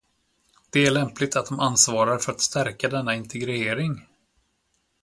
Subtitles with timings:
[0.69, 4.05] Det är lämpligt att de ansvarar för att stärka denna integrering.